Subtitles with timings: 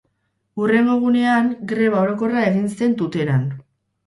[0.61, 3.47] Hurrengo egunean greba orokorra egin zen Tuteran.